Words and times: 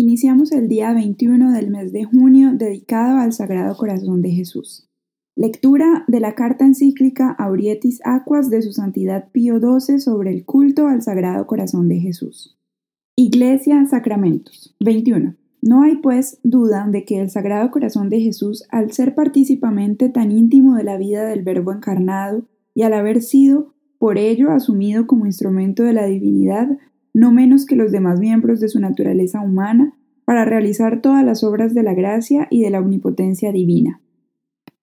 Iniciamos 0.00 0.52
el 0.52 0.68
día 0.68 0.92
21 0.94 1.50
del 1.50 1.70
mes 1.70 1.92
de 1.92 2.04
junio 2.04 2.52
dedicado 2.54 3.18
al 3.18 3.32
Sagrado 3.32 3.76
Corazón 3.76 4.22
de 4.22 4.30
Jesús. 4.30 4.88
Lectura 5.34 6.04
de 6.06 6.20
la 6.20 6.36
carta 6.36 6.64
encíclica 6.64 7.32
Aurietis 7.32 8.00
Aquas 8.04 8.48
de 8.48 8.62
su 8.62 8.70
Santidad 8.70 9.28
Pío 9.32 9.58
XII 9.58 9.98
sobre 9.98 10.32
el 10.32 10.44
culto 10.44 10.86
al 10.86 11.02
Sagrado 11.02 11.48
Corazón 11.48 11.88
de 11.88 11.98
Jesús. 11.98 12.56
Iglesia 13.16 13.84
Sacramentos 13.86 14.76
21. 14.78 15.34
No 15.62 15.82
hay, 15.82 15.96
pues, 15.96 16.38
duda 16.44 16.86
de 16.88 17.04
que 17.04 17.20
el 17.20 17.30
Sagrado 17.30 17.72
Corazón 17.72 18.08
de 18.08 18.20
Jesús, 18.20 18.62
al 18.70 18.92
ser 18.92 19.16
participamente 19.16 20.10
tan 20.10 20.30
íntimo 20.30 20.76
de 20.76 20.84
la 20.84 20.96
vida 20.96 21.24
del 21.24 21.42
Verbo 21.42 21.72
encarnado 21.72 22.46
y 22.72 22.82
al 22.82 22.92
haber 22.92 23.20
sido, 23.20 23.74
por 23.98 24.16
ello, 24.16 24.52
asumido 24.52 25.08
como 25.08 25.26
instrumento 25.26 25.82
de 25.82 25.92
la 25.92 26.06
divinidad, 26.06 26.78
no 27.18 27.32
menos 27.32 27.66
que 27.66 27.74
los 27.74 27.90
demás 27.90 28.20
miembros 28.20 28.60
de 28.60 28.68
su 28.68 28.78
naturaleza 28.78 29.40
humana, 29.40 29.92
para 30.24 30.44
realizar 30.44 31.00
todas 31.00 31.24
las 31.24 31.42
obras 31.42 31.74
de 31.74 31.82
la 31.82 31.92
gracia 31.92 32.46
y 32.48 32.62
de 32.62 32.70
la 32.70 32.78
omnipotencia 32.78 33.50
divina. 33.50 34.00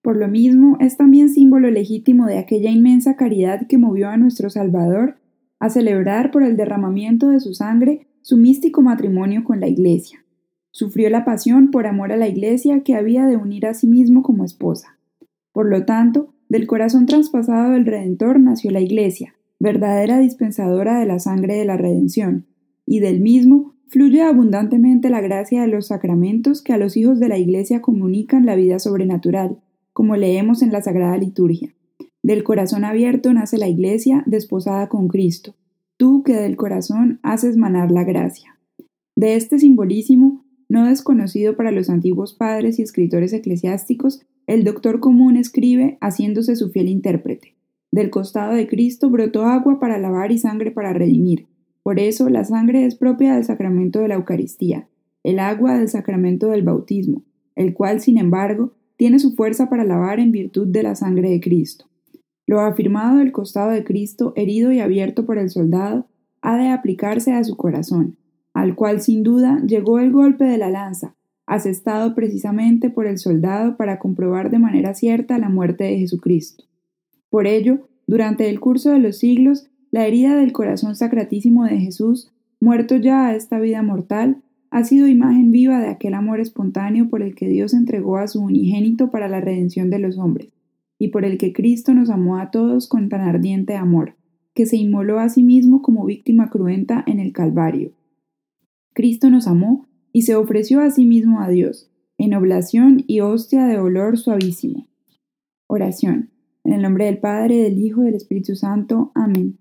Por 0.02 0.18
lo 0.18 0.28
mismo, 0.28 0.76
es 0.82 0.98
también 0.98 1.30
símbolo 1.30 1.72
legítimo 1.72 2.26
de 2.26 2.38
aquella 2.38 2.72
inmensa 2.72 3.16
caridad 3.16 3.68
que 3.68 3.78
movió 3.78 4.10
a 4.10 4.18
nuestro 4.18 4.50
Salvador 4.50 5.16
a 5.60 5.70
celebrar 5.70 6.32
por 6.32 6.44
el 6.44 6.58
derramamiento 6.58 7.30
de 7.30 7.40
su 7.40 7.54
sangre 7.54 8.08
su 8.22 8.36
místico 8.36 8.82
matrimonio 8.82 9.46
con 9.46 9.62
la 9.62 9.70
Iglesia. 9.70 10.26
Sufrió 10.72 11.10
la 11.10 11.24
pasión 11.24 11.72
por 11.72 11.88
amor 11.88 12.12
a 12.12 12.18
la 12.18 12.28
Iglesia 12.28 12.82
que 12.82 12.96
había 12.96 13.28
de 13.28 13.38
unir 13.38 13.66
a 13.66 13.74
sí 13.74 13.88
mismo 13.88 14.24
como 14.24 14.44
esposa. 14.44 14.98
Por 15.54 15.70
lo 15.70 15.86
tanto, 15.86 16.34
del 16.50 16.68
corazón 16.68 17.06
traspasado 17.06 17.72
del 17.72 17.86
Redentor 17.86 18.42
nació 18.42 18.72
la 18.72 18.82
Iglesia, 18.82 19.36
verdadera 19.66 20.20
dispensadora 20.20 21.00
de 21.00 21.08
la 21.08 21.18
sangre 21.18 21.56
de 21.56 21.66
la 21.66 21.76
redención, 21.76 22.46
y 22.86 23.00
del 23.00 23.20
mismo 23.20 23.74
fluye 23.88 24.22
abundantemente 24.22 25.10
la 25.10 25.22
gracia 25.22 25.64
de 25.64 25.68
los 25.68 25.88
sacramentos 25.88 26.62
que 26.62 26.72
a 26.72 26.78
los 26.78 26.96
hijos 26.96 27.20
de 27.20 27.30
la 27.30 27.40
Iglesia 27.40 27.82
comunican 27.82 28.46
la 28.46 28.56
vida 28.56 28.78
sobrenatural, 28.78 29.58
como 29.92 30.16
leemos 30.16 30.62
en 30.62 30.72
la 30.72 30.84
Sagrada 30.84 31.18
Liturgia. 31.18 31.74
Del 32.22 32.44
corazón 32.44 32.86
abierto 32.86 33.34
nace 33.34 33.58
la 33.58 33.68
Iglesia 33.68 34.24
desposada 34.28 34.88
con 34.88 35.08
Cristo, 35.08 35.56
tú 35.98 36.22
que 36.22 36.34
del 36.34 36.58
corazón 36.58 37.20
haces 37.24 37.58
manar 37.58 37.90
la 37.90 38.04
gracia. 38.04 38.60
De 39.16 39.36
este 39.36 39.58
simbolísimo, 39.58 40.46
no 40.70 40.86
desconocido 40.86 41.56
para 41.58 41.72
los 41.72 41.90
antiguos 41.90 42.36
padres 42.36 42.78
y 42.78 42.84
escritores 42.84 43.34
eclesiásticos, 43.34 44.22
el 44.46 44.64
doctor 44.64 45.00
común 45.00 45.38
escribe 45.38 45.98
haciéndose 46.02 46.56
su 46.56 46.70
fiel 46.70 46.88
intérprete. 46.88 47.55
Del 47.96 48.10
costado 48.10 48.56
de 48.56 48.68
Cristo 48.68 49.10
brotó 49.10 49.46
agua 49.46 49.80
para 49.80 49.98
lavar 49.98 50.34
y 50.34 50.38
sangre 50.38 50.70
para 50.70 50.92
redimir. 50.92 51.48
Por 51.82 51.98
eso 51.98 52.28
la 52.28 52.44
sangre 52.44 52.86
es 52.86 52.96
propia 52.96 53.36
del 53.36 53.46
sacramento 53.46 54.00
de 54.00 54.10
la 54.10 54.16
Eucaristía, 54.16 54.90
el 55.24 55.40
agua 55.40 55.78
del 55.78 55.88
sacramento 55.88 56.48
del 56.48 56.64
bautismo, 56.64 57.24
el 57.56 57.74
cual, 57.74 58.02
sin 58.02 58.18
embargo, 58.18 58.74
tiene 58.98 59.18
su 59.18 59.32
fuerza 59.32 59.70
para 59.70 59.86
lavar 59.86 60.20
en 60.20 60.34
virtud 60.34 60.68
de 60.68 60.84
la 60.84 60.96
sangre 60.96 61.30
de 61.30 61.40
Cristo. 61.40 61.86
Lo 62.46 62.60
afirmado 62.60 63.20
del 63.20 63.32
costado 63.32 63.72
de 63.72 63.86
Cristo, 63.86 64.34
herido 64.36 64.74
y 64.74 64.82
abierto 64.82 65.26
por 65.26 65.38
el 65.38 65.50
soldado, 65.50 66.06
ha 66.42 66.58
de 66.58 66.72
aplicarse 66.72 67.32
a 67.32 67.46
su 67.46 67.56
corazón, 67.56 68.18
al 68.54 68.76
cual 68.76 69.00
sin 69.00 69.24
duda 69.24 69.62
llegó 69.66 70.00
el 70.00 70.12
golpe 70.12 70.44
de 70.44 70.58
la 70.58 70.70
lanza, 70.70 71.16
asestado 71.46 72.14
precisamente 72.14 72.90
por 72.90 73.08
el 73.08 73.20
soldado 73.20 73.78
para 73.78 74.00
comprobar 74.00 74.50
de 74.50 74.60
manera 74.60 74.94
cierta 74.96 75.38
la 75.38 75.48
muerte 75.48 75.86
de 75.86 75.98
Jesucristo. 76.00 76.66
Por 77.30 77.48
ello, 77.48 77.88
durante 78.08 78.50
el 78.50 78.60
curso 78.60 78.92
de 78.92 79.00
los 79.00 79.18
siglos, 79.18 79.68
la 79.92 80.06
herida 80.06 80.36
del 80.36 80.52
corazón 80.52 80.96
sacratísimo 80.96 81.66
de 81.66 81.78
Jesús, 81.80 82.32
muerto 82.60 82.98
ya 82.98 83.28
a 83.28 83.36
esta 83.36 83.60
vida 83.60 83.82
mortal, 83.82 84.42
ha 84.72 84.84
sido 84.84 85.08
imagen 85.08 85.52
viva 85.52 85.80
de 85.80 85.88
aquel 85.88 86.14
amor 86.16 86.40
espontáneo 86.40 87.10
por 87.10 87.22
el 87.22 87.36
que 87.36 87.48
Dios 87.48 87.74
entregó 87.74 88.18
a 88.18 88.28
su 88.28 88.42
unigénito 88.42 89.10
para 89.10 89.30
la 89.30 89.40
redención 89.40 89.90
de 89.90 90.00
los 90.00 90.18
hombres, 90.18 90.50
y 91.00 91.10
por 91.10 91.24
el 91.24 91.38
que 91.38 91.54
Cristo 91.54 91.94
nos 91.94 92.10
amó 92.10 92.38
a 92.38 92.52
todos 92.52 92.88
con 92.88 93.10
tan 93.10 93.22
ardiente 93.22 93.76
amor, 93.76 94.16
que 94.54 94.66
se 94.66 94.78
inmoló 94.78 95.20
a 95.20 95.30
sí 95.30 95.44
mismo 95.44 95.82
como 95.82 96.06
víctima 96.06 96.50
cruenta 96.50 97.04
en 97.08 97.20
el 97.20 97.32
Calvario. 97.32 97.94
Cristo 98.94 99.30
nos 99.30 99.48
amó 99.48 99.88
y 100.12 100.24
se 100.24 100.36
ofreció 100.36 100.82
a 100.82 100.90
sí 100.90 101.06
mismo 101.06 101.42
a 101.42 101.50
Dios, 101.50 101.90
en 102.18 102.34
oblación 102.34 103.04
y 103.08 103.20
hostia 103.20 103.66
de 103.66 103.78
olor 103.78 104.18
suavísimo. 104.18 104.88
Oración. 105.68 106.35
En 106.66 106.74
el 106.74 106.82
nombre 106.82 107.06
del 107.06 107.20
Padre, 107.20 107.58
del 107.62 107.78
Hijo 107.78 108.02
y 108.02 108.08
del 108.08 108.16
Espíritu 108.16 108.56
Santo. 108.56 109.12
Amén. 109.14 109.60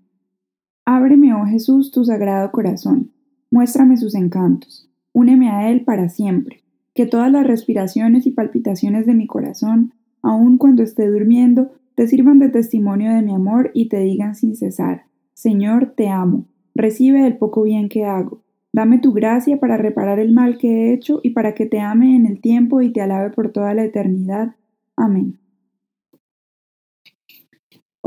Ábreme, 0.85 1.35
oh 1.35 1.45
Jesús, 1.45 1.91
tu 1.91 2.03
sagrado 2.03 2.51
corazón. 2.51 3.11
Muéstrame 3.51 3.95
sus 3.95 4.15
encantos. 4.15 4.89
Úneme 5.13 5.51
a 5.51 5.69
él 5.69 5.85
para 5.85 6.09
siempre. 6.09 6.63
Que 6.95 7.05
todas 7.05 7.31
las 7.31 7.45
respiraciones 7.45 8.25
y 8.25 8.31
palpitaciones 8.31 9.05
de 9.05 9.13
mi 9.13 9.27
corazón, 9.27 9.93
aun 10.23 10.57
cuando 10.57 10.81
esté 10.81 11.07
durmiendo, 11.07 11.73
te 11.93 12.07
sirvan 12.07 12.39
de 12.39 12.49
testimonio 12.49 13.13
de 13.13 13.21
mi 13.21 13.35
amor 13.35 13.69
y 13.75 13.87
te 13.87 13.99
digan 13.99 14.33
sin 14.33 14.55
cesar, 14.55 15.03
Señor, 15.33 15.93
te 15.95 16.09
amo. 16.09 16.45
Recibe 16.73 17.25
el 17.27 17.37
poco 17.37 17.61
bien 17.61 17.87
que 17.87 18.05
hago. 18.05 18.41
Dame 18.73 18.97
tu 18.97 19.13
gracia 19.13 19.59
para 19.59 19.77
reparar 19.77 20.19
el 20.19 20.33
mal 20.33 20.57
que 20.57 20.69
he 20.69 20.93
hecho 20.93 21.19
y 21.21 21.29
para 21.29 21.53
que 21.53 21.67
te 21.67 21.79
ame 21.79 22.15
en 22.15 22.25
el 22.25 22.41
tiempo 22.41 22.81
y 22.81 22.91
te 22.91 23.01
alabe 23.01 23.29
por 23.29 23.51
toda 23.51 23.75
la 23.75 23.83
eternidad. 23.83 24.55
Amén. 24.97 25.37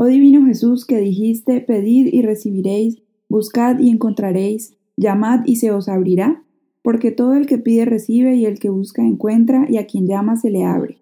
Oh 0.01 0.05
divino 0.05 0.45
Jesús, 0.45 0.85
que 0.85 0.97
dijiste, 0.97 1.59
pedid 1.59 2.07
y 2.13 2.21
recibiréis, 2.21 2.99
buscad 3.27 3.79
y 3.79 3.89
encontraréis, 3.89 4.77
llamad 4.95 5.41
y 5.45 5.57
se 5.57 5.71
os 5.71 5.89
abrirá, 5.89 6.41
porque 6.81 7.11
todo 7.11 7.33
el 7.33 7.47
que 7.47 7.57
pide 7.57 7.83
recibe 7.83 8.33
y 8.37 8.45
el 8.45 8.59
que 8.59 8.69
busca 8.69 9.03
encuentra 9.03 9.65
y 9.69 9.75
a 9.75 9.87
quien 9.87 10.07
llama 10.07 10.37
se 10.37 10.51
le 10.51 10.63
abre. 10.63 10.99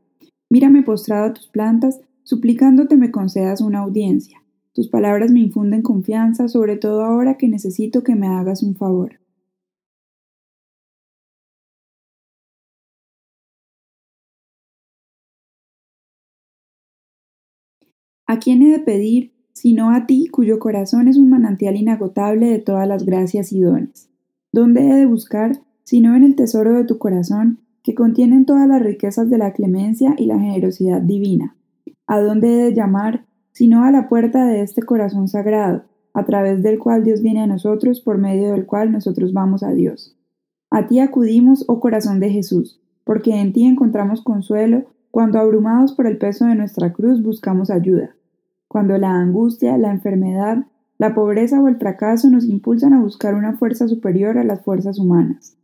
Mírame 0.49 0.81
postrado 0.81 1.25
a 1.25 1.33
tus 1.35 1.45
plantas, 1.45 1.99
suplicándote 2.23 2.97
me 2.97 3.11
concedas 3.11 3.61
una 3.61 3.81
audiencia. 3.81 4.41
Tus 4.73 4.87
palabras 4.87 5.31
me 5.31 5.41
infunden 5.41 5.83
confianza, 5.83 6.47
sobre 6.47 6.75
todo 6.75 7.03
ahora 7.03 7.37
que 7.37 7.47
necesito 7.47 8.03
que 8.03 8.15
me 8.15 8.25
hagas 8.25 8.63
un 8.63 8.73
favor. 8.73 9.19
¿A 18.29 18.39
quién 18.39 18.61
he 18.61 18.71
de 18.71 18.79
pedir 18.79 19.31
sino 19.53 19.89
a 19.89 20.05
ti, 20.05 20.27
cuyo 20.27 20.59
corazón 20.59 21.07
es 21.07 21.17
un 21.17 21.29
manantial 21.29 21.77
inagotable 21.77 22.47
de 22.47 22.59
todas 22.59 22.85
las 22.85 23.05
gracias 23.05 23.53
y 23.53 23.61
dones? 23.61 24.09
¿Dónde 24.51 24.81
he 24.81 24.95
de 24.95 25.05
buscar 25.05 25.61
sino 25.85 26.13
en 26.13 26.23
el 26.23 26.35
tesoro 26.35 26.73
de 26.73 26.83
tu 26.83 26.97
corazón, 26.97 27.59
que 27.83 27.95
contienen 27.95 28.45
todas 28.45 28.67
las 28.67 28.81
riquezas 28.81 29.29
de 29.29 29.37
la 29.37 29.53
clemencia 29.53 30.13
y 30.17 30.25
la 30.25 30.37
generosidad 30.37 31.01
divina? 31.01 31.55
¿A 32.05 32.19
dónde 32.19 32.49
he 32.49 32.63
de 32.65 32.73
llamar 32.73 33.25
sino 33.53 33.85
a 33.85 33.91
la 33.91 34.09
puerta 34.09 34.45
de 34.45 34.61
este 34.61 34.83
corazón 34.83 35.29
sagrado, 35.29 35.85
a 36.13 36.25
través 36.25 36.61
del 36.61 36.79
cual 36.79 37.05
Dios 37.05 37.21
viene 37.21 37.43
a 37.43 37.47
nosotros, 37.47 38.01
por 38.01 38.17
medio 38.17 38.51
del 38.51 38.65
cual 38.65 38.91
nosotros 38.91 39.31
vamos 39.31 39.63
a 39.63 39.71
Dios? 39.71 40.17
A 40.69 40.87
ti 40.87 40.99
acudimos, 40.99 41.63
oh 41.69 41.79
corazón 41.79 42.19
de 42.19 42.29
Jesús, 42.29 42.81
porque 43.05 43.39
en 43.39 43.53
ti 43.53 43.63
encontramos 43.63 44.21
consuelo 44.21 44.83
cuando 45.11 45.39
abrumados 45.39 45.93
por 45.93 46.07
el 46.07 46.17
peso 46.17 46.45
de 46.45 46.55
nuestra 46.55 46.91
cruz 46.91 47.23
buscamos 47.23 47.69
ayuda 47.69 48.16
cuando 48.67 48.97
la 48.97 49.11
angustia, 49.11 49.77
la 49.77 49.91
enfermedad, 49.91 50.65
la 50.97 51.13
pobreza 51.13 51.61
o 51.61 51.67
el 51.67 51.77
fracaso 51.77 52.29
nos 52.29 52.45
impulsan 52.45 52.93
a 52.93 53.01
buscar 53.01 53.35
una 53.35 53.55
fuerza 53.57 53.87
superior 53.87 54.37
a 54.37 54.43
las 54.43 54.63
fuerzas 54.63 54.99
humanas. 54.99 55.57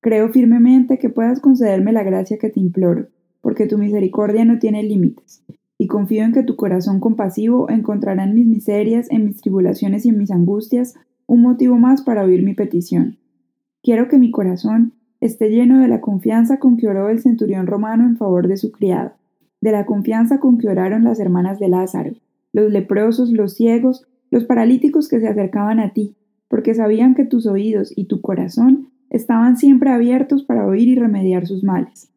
Creo 0.00 0.30
firmemente 0.30 0.98
que 0.98 1.10
puedas 1.10 1.40
concederme 1.40 1.92
la 1.92 2.02
gracia 2.02 2.38
que 2.38 2.50
te 2.50 2.60
imploro, 2.60 3.08
porque 3.40 3.66
tu 3.66 3.78
misericordia 3.78 4.44
no 4.44 4.58
tiene 4.58 4.82
límites, 4.82 5.44
y 5.78 5.86
confío 5.86 6.24
en 6.24 6.32
que 6.32 6.42
tu 6.42 6.56
corazón 6.56 7.00
compasivo 7.00 7.70
encontrará 7.70 8.24
en 8.24 8.34
mis 8.34 8.46
miserias, 8.46 9.10
en 9.10 9.26
mis 9.26 9.40
tribulaciones 9.40 10.04
y 10.04 10.08
en 10.08 10.18
mis 10.18 10.30
angustias 10.30 10.94
un 11.26 11.42
motivo 11.42 11.76
más 11.76 12.02
para 12.02 12.24
oír 12.24 12.42
mi 12.42 12.54
petición. 12.54 13.18
Quiero 13.82 14.08
que 14.08 14.18
mi 14.18 14.30
corazón 14.30 14.94
esté 15.20 15.50
lleno 15.50 15.80
de 15.80 15.88
la 15.88 16.00
confianza 16.00 16.58
con 16.58 16.76
que 16.76 16.88
oró 16.88 17.08
el 17.08 17.20
centurión 17.20 17.66
romano 17.66 18.04
en 18.04 18.16
favor 18.16 18.48
de 18.48 18.56
su 18.56 18.72
criado, 18.72 19.12
de 19.60 19.72
la 19.72 19.86
confianza 19.86 20.40
con 20.40 20.58
que 20.58 20.68
oraron 20.68 21.04
las 21.04 21.20
hermanas 21.20 21.58
de 21.58 21.68
Lázaro, 21.68 22.12
los 22.52 22.70
leprosos, 22.70 23.30
los 23.30 23.54
ciegos, 23.54 24.06
los 24.30 24.44
paralíticos 24.44 25.08
que 25.08 25.20
se 25.20 25.28
acercaban 25.28 25.80
a 25.80 25.92
ti, 25.92 26.16
porque 26.48 26.74
sabían 26.74 27.14
que 27.14 27.24
tus 27.24 27.46
oídos 27.46 27.92
y 27.96 28.04
tu 28.06 28.20
corazón 28.20 28.90
estaban 29.08 29.56
siempre 29.56 29.90
abiertos 29.90 30.44
para 30.44 30.66
oír 30.66 30.88
y 30.88 30.94
remediar 30.94 31.46
sus 31.46 31.64
males. 31.64 32.12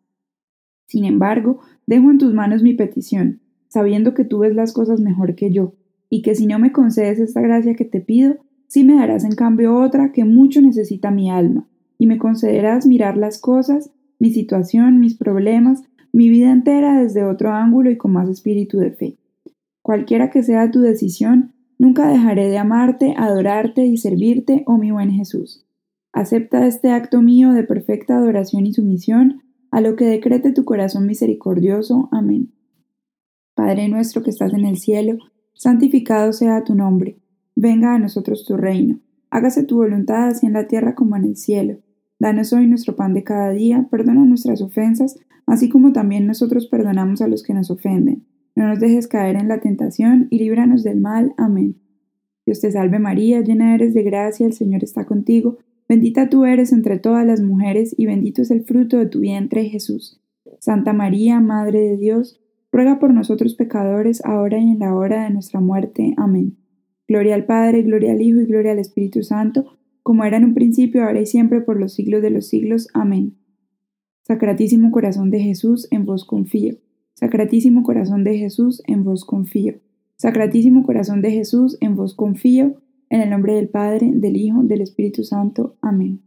Sin 0.87 1.05
embargo, 1.05 1.59
dejo 1.87 2.11
en 2.11 2.17
tus 2.17 2.33
manos 2.33 2.61
mi 2.61 2.73
petición, 2.73 3.41
sabiendo 3.67 4.13
que 4.13 4.25
tú 4.25 4.39
ves 4.39 4.55
las 4.55 4.73
cosas 4.73 4.99
mejor 4.99 5.35
que 5.35 5.51
yo, 5.51 5.73
y 6.09 6.21
que 6.21 6.35
si 6.35 6.45
no 6.45 6.59
me 6.59 6.71
concedes 6.71 7.19
esta 7.19 7.41
gracia 7.41 7.75
que 7.75 7.85
te 7.85 7.99
pido, 7.99 8.37
sí 8.67 8.83
me 8.83 8.95
darás 8.95 9.23
en 9.23 9.35
cambio 9.35 9.75
otra 9.75 10.11
que 10.11 10.25
mucho 10.25 10.61
necesita 10.61 11.09
mi 11.09 11.31
alma, 11.31 11.67
y 11.97 12.05
me 12.05 12.19
concederás 12.19 12.85
mirar 12.85 13.17
las 13.17 13.39
cosas, 13.39 13.91
mi 14.19 14.31
situación, 14.31 14.99
mis 14.99 15.15
problemas, 15.15 15.83
mi 16.11 16.29
vida 16.29 16.51
entera 16.51 17.01
desde 17.01 17.23
otro 17.23 17.51
ángulo 17.51 17.89
y 17.89 17.97
con 17.97 18.11
más 18.11 18.29
espíritu 18.29 18.77
de 18.77 18.91
fe. 18.91 19.17
Cualquiera 19.83 20.29
que 20.29 20.43
sea 20.43 20.71
tu 20.71 20.79
decisión, 20.79 21.53
nunca 21.77 22.07
dejaré 22.07 22.47
de 22.47 22.57
amarte, 22.57 23.13
adorarte 23.17 23.85
y 23.85 23.97
servirte, 23.97 24.63
oh 24.65 24.77
mi 24.77 24.91
buen 24.91 25.11
Jesús. 25.11 25.67
Acepta 26.13 26.65
este 26.65 26.89
acto 26.91 27.21
mío 27.21 27.51
de 27.51 27.63
perfecta 27.63 28.15
adoración 28.15 28.65
y 28.65 28.73
sumisión 28.73 29.43
a 29.71 29.81
lo 29.81 29.97
que 29.97 30.05
decrete 30.05 30.53
tu 30.53 30.63
corazón 30.63 31.05
misericordioso. 31.05 32.07
Amén. 32.13 32.53
Padre 33.55 33.89
nuestro 33.89 34.23
que 34.23 34.29
estás 34.29 34.53
en 34.53 34.65
el 34.65 34.77
cielo, 34.77 35.17
santificado 35.53 36.31
sea 36.31 36.63
tu 36.63 36.75
nombre. 36.75 37.19
Venga 37.53 37.93
a 37.93 37.99
nosotros 37.99 38.45
tu 38.45 38.55
reino. 38.55 39.01
Hágase 39.31 39.63
tu 39.63 39.75
voluntad 39.75 40.27
así 40.29 40.45
en 40.45 40.53
la 40.53 40.67
tierra 40.67 40.95
como 40.95 41.17
en 41.17 41.25
el 41.25 41.35
cielo. 41.35 41.79
Danos 42.19 42.53
hoy 42.53 42.67
nuestro 42.67 42.95
pan 42.95 43.13
de 43.13 43.25
cada 43.25 43.49
día, 43.49 43.87
perdona 43.91 44.23
nuestras 44.23 44.61
ofensas, 44.61 45.19
así 45.45 45.67
como 45.67 45.91
también 45.91 46.25
nosotros 46.25 46.67
perdonamos 46.67 47.21
a 47.21 47.27
los 47.27 47.43
que 47.43 47.53
nos 47.53 47.69
ofenden. 47.69 48.25
No 48.55 48.67
nos 48.67 48.79
dejes 48.79 49.07
caer 49.07 49.35
en 49.35 49.47
la 49.47 49.59
tentación 49.59 50.27
y 50.29 50.39
líbranos 50.39 50.83
del 50.83 50.99
mal. 50.99 51.33
Amén. 51.37 51.75
Dios 52.45 52.59
te 52.59 52.71
salve 52.71 52.99
María, 52.99 53.41
llena 53.41 53.73
eres 53.73 53.93
de 53.93 54.03
gracia, 54.03 54.45
el 54.45 54.53
Señor 54.53 54.83
está 54.83 55.05
contigo. 55.05 55.57
Bendita 55.87 56.29
tú 56.29 56.45
eres 56.45 56.71
entre 56.71 56.99
todas 56.99 57.25
las 57.25 57.41
mujeres 57.41 57.93
y 57.97 58.05
bendito 58.05 58.41
es 58.41 58.51
el 58.51 58.63
fruto 58.63 58.97
de 58.97 59.05
tu 59.05 59.19
vientre 59.19 59.65
Jesús. 59.65 60.21
Santa 60.59 60.93
María, 60.93 61.39
Madre 61.39 61.79
de 61.79 61.97
Dios, 61.97 62.39
ruega 62.71 62.99
por 62.99 63.13
nosotros 63.13 63.55
pecadores, 63.55 64.23
ahora 64.25 64.59
y 64.59 64.71
en 64.71 64.79
la 64.79 64.95
hora 64.95 65.23
de 65.23 65.29
nuestra 65.29 65.59
muerte. 65.59 66.13
Amén. 66.17 66.57
Gloria 67.07 67.35
al 67.35 67.45
Padre, 67.45 67.83
gloria 67.83 68.13
al 68.13 68.21
Hijo 68.21 68.39
y 68.39 68.45
gloria 68.45 68.71
al 68.71 68.79
Espíritu 68.79 69.23
Santo, 69.23 69.77
como 70.01 70.23
era 70.23 70.37
en 70.37 70.45
un 70.45 70.53
principio, 70.53 71.03
ahora 71.03 71.21
y 71.21 71.25
siempre, 71.25 71.61
por 71.61 71.79
los 71.79 71.93
siglos 71.93 72.21
de 72.21 72.29
los 72.29 72.47
siglos. 72.47 72.87
Amén. 72.93 73.35
Sacratísimo 74.23 74.91
corazón 74.91 75.29
de 75.29 75.39
Jesús, 75.39 75.87
en 75.91 76.05
vos 76.05 76.25
confío. 76.25 76.75
Sacratísimo 77.13 77.83
corazón 77.83 78.23
de 78.23 78.37
Jesús, 78.37 78.81
en 78.87 79.03
vos 79.03 79.25
confío. 79.25 79.79
Sacratísimo 80.17 80.83
corazón 80.83 81.21
de 81.21 81.31
Jesús, 81.31 81.77
en 81.81 81.95
vos 81.95 82.15
confío. 82.15 82.81
En 83.09 83.21
el 83.21 83.29
nombre 83.29 83.53
del 83.53 83.69
Padre, 83.69 84.11
del 84.13 84.37
Hijo, 84.37 84.63
del 84.63 84.81
Espíritu 84.81 85.23
Santo. 85.23 85.77
Amén. 85.81 86.21